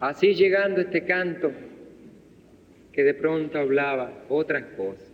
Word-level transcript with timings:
Así 0.00 0.34
llegando 0.34 0.80
este 0.80 1.04
canto 1.04 1.52
que 2.90 3.04
de 3.04 3.12
pronto 3.12 3.58
hablaba 3.58 4.24
otras 4.30 4.64
cosas. 4.76 5.09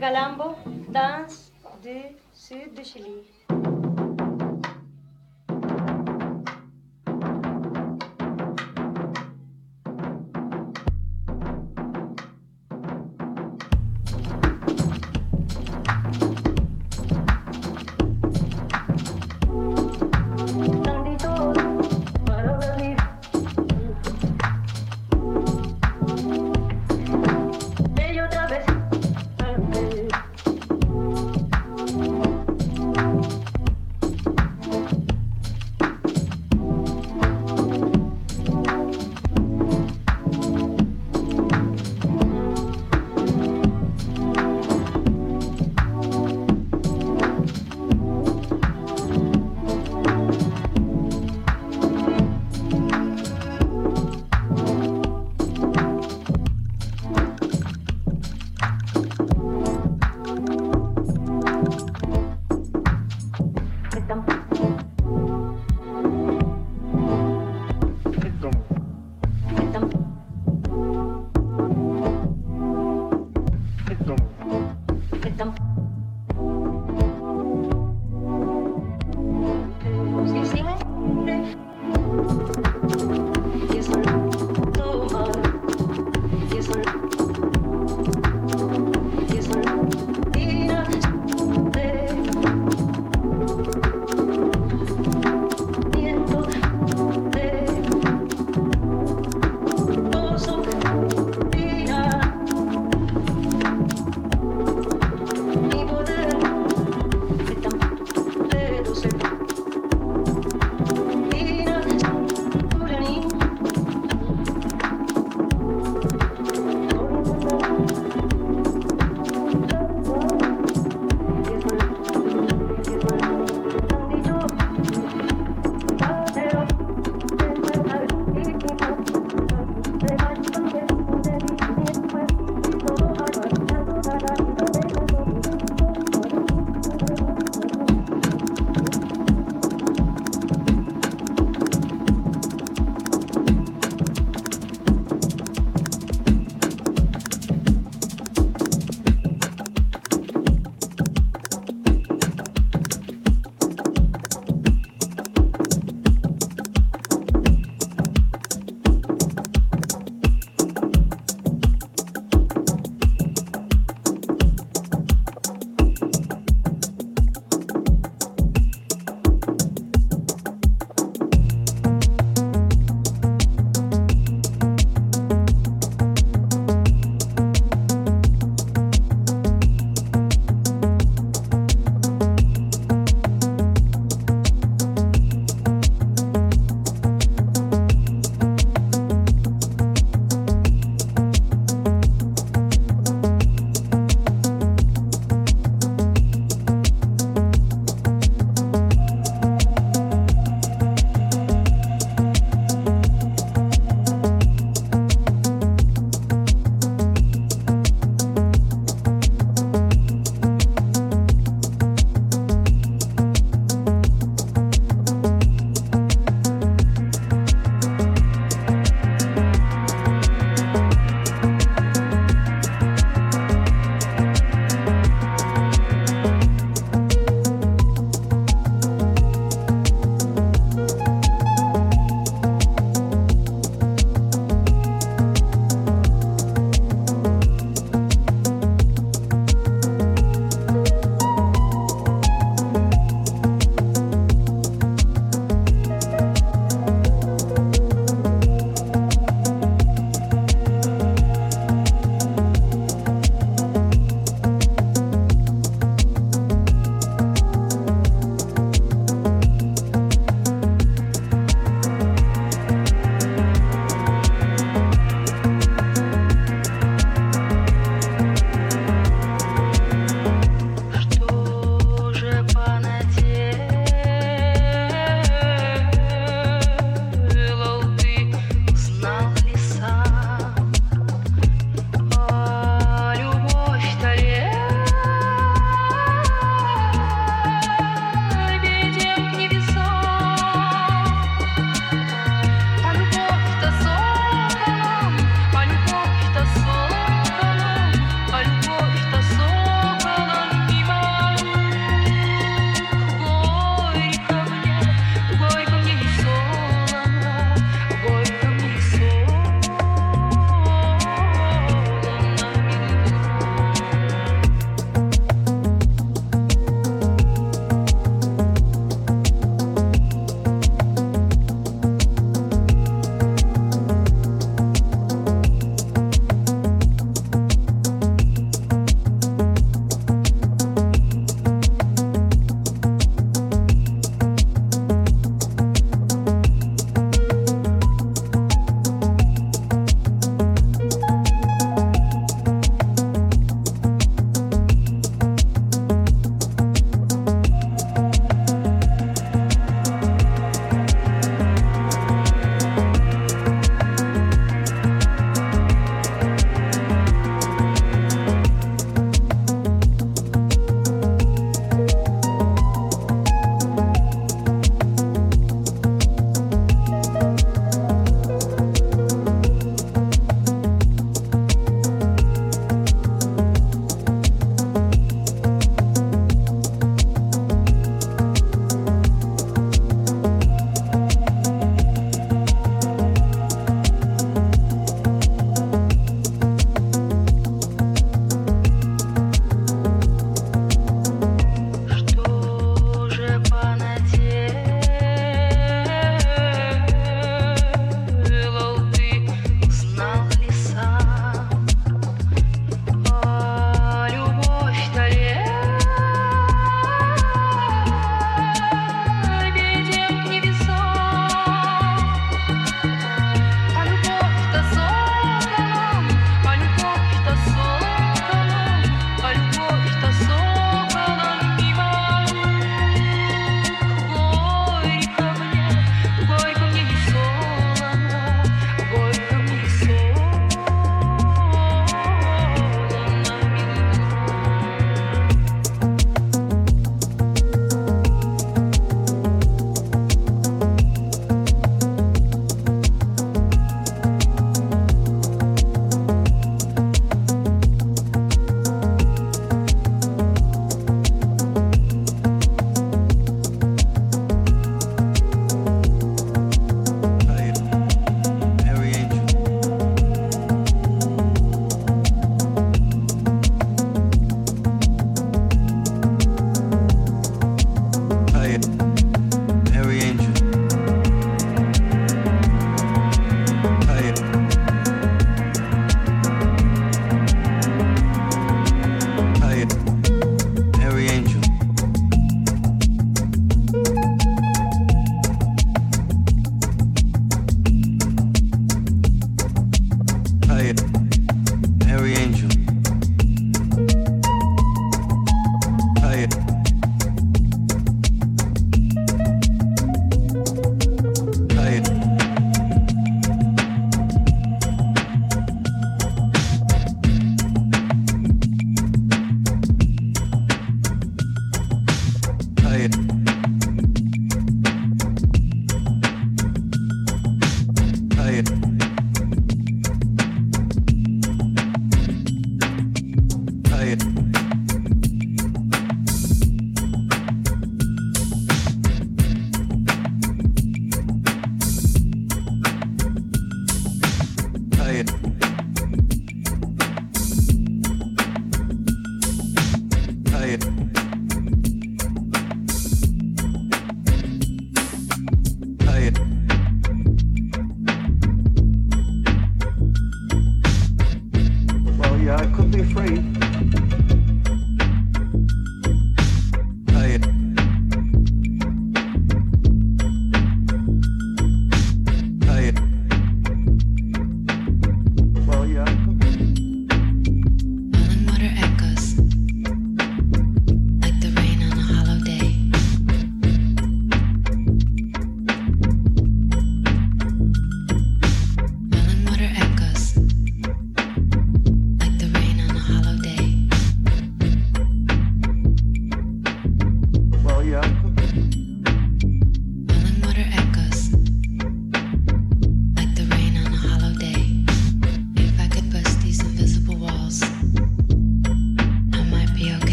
Galambo, 0.00 0.56
danse 0.88 1.52
du 1.82 2.16
sud 2.32 2.72
du 2.74 2.82
Chili. 2.82 3.25
Então. 74.06 74.16
Então. 75.26 75.75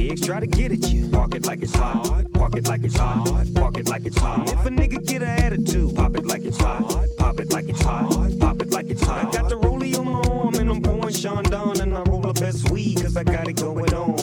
Pigs 0.00 0.24
try 0.26 0.40
to 0.40 0.46
get 0.46 0.72
at 0.72 0.90
you. 0.90 1.08
Walk 1.08 1.34
it 1.34 1.44
like 1.44 1.62
it's 1.62 1.74
hot. 1.74 2.24
Walk 2.30 2.56
it 2.56 2.66
like 2.66 2.84
it's 2.84 2.96
hot. 2.96 3.46
Walk 3.50 3.76
it 3.76 3.86
like 3.86 4.06
it's 4.06 4.16
hot. 4.16 4.50
If 4.50 4.64
a 4.64 4.70
nigga 4.70 5.06
get 5.06 5.20
an 5.20 5.28
attitude, 5.28 5.94
pop 5.94 6.16
it 6.16 6.24
like 6.24 6.42
it's 6.42 6.56
hot. 6.56 7.06
Pop 7.18 7.38
it 7.38 7.52
like 7.52 7.68
it's 7.68 7.82
hot. 7.82 8.08
Pop 8.40 8.62
it 8.62 8.70
like 8.70 8.86
it's 8.86 9.02
hot. 9.04 9.26
I 9.26 9.30
got 9.30 9.50
the 9.50 9.56
rollie 9.56 9.98
on 9.98 10.06
my 10.06 10.22
arm 10.30 10.54
and 10.54 10.70
I'm 10.70 10.80
pouring 10.80 11.12
Chandon 11.12 11.82
and 11.82 11.94
I 11.94 12.00
roll 12.04 12.26
up 12.26 12.40
best 12.40 12.70
weed 12.70 13.02
cause 13.02 13.14
I 13.14 13.24
got 13.24 13.46
it 13.46 13.56
going 13.56 13.92
on. 13.92 14.19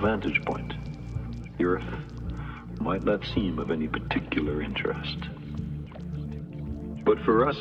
Vantage 0.00 0.42
point, 0.46 0.72
the 1.58 1.64
Earth 1.64 1.84
might 2.80 3.04
not 3.04 3.24
seem 3.34 3.58
of 3.58 3.70
any 3.70 3.86
particular 3.86 4.62
interest. 4.62 5.18
But 7.04 7.18
for 7.20 7.46
us, 7.46 7.58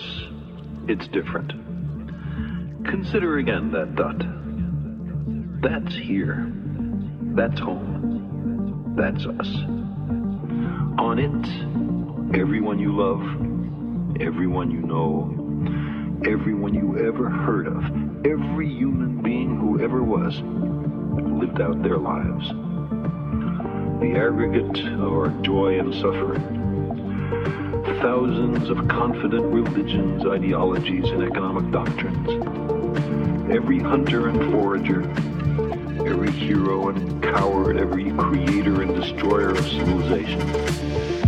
it's 0.88 1.08
different. 1.10 1.52
Consider 2.86 3.40
again 3.40 3.72
that 3.72 3.96
dot. 3.96 4.20
That's 5.62 5.94
here. 5.96 6.50
That's 7.36 7.60
home. 7.60 8.96
That's 8.96 9.26
us. 9.26 9.56
On 10.98 11.20
it, 11.20 12.40
everyone 12.40 12.80
you 12.80 12.96
love, 12.96 13.22
everyone 14.22 14.72
you 14.72 14.82
know, 14.82 15.36
everyone 16.26 16.74
you 16.74 17.06
ever 17.06 17.30
heard 17.30 17.68
of, 17.68 17.84
every 18.26 18.70
human 18.70 19.22
being 19.22 19.58
who 19.58 19.82
ever 19.84 20.02
was, 20.04 20.42
lived 21.16 21.62
out 21.62 21.82
their 21.82 21.97
lives. 21.97 22.47
The 23.99 24.16
aggregate 24.18 24.80
of 24.86 25.12
our 25.12 25.30
joy 25.41 25.80
and 25.80 25.93
suffering. 25.95 26.41
Thousands 28.01 28.70
of 28.70 28.88
confident 28.88 29.45
religions, 29.45 30.26
ideologies, 30.26 31.10
and 31.10 31.24
economic 31.24 31.72
doctrines. 31.72 32.30
Every 33.51 33.80
hunter 33.80 34.30
and 34.30 34.51
forager, 34.51 35.01
every 36.07 36.32
hero 36.32 36.89
and 36.89 37.22
coward, 37.22 37.78
every 37.78 38.12
creator 38.12 38.82
and 38.82 38.95
destroyer 38.95 39.49
of 39.49 39.68
civilization. 39.68 41.18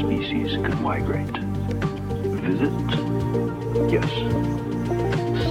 species 0.00 0.56
could 0.64 0.80
migrate, 0.80 1.36
visit, 2.40 2.72
yes, 3.92 4.10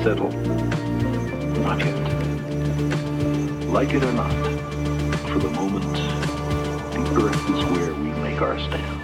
settle, 0.01 0.31
not 1.61 1.79
yet. 1.79 1.99
Like 3.69 3.93
it 3.93 4.03
or 4.03 4.11
not, 4.13 4.33
for 5.29 5.37
the 5.37 5.51
moment, 5.51 5.93
the 6.93 7.23
Earth 7.23 7.49
is 7.51 7.63
where 7.71 7.93
we 7.93 8.09
make 8.21 8.41
our 8.41 8.57
stand. 8.59 8.98